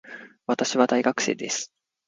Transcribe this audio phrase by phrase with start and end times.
[0.47, 1.71] 私は大学生です